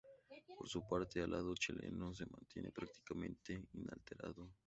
[0.57, 4.49] Por su parte, el lado chileno se mantiene prácticamente inalterado.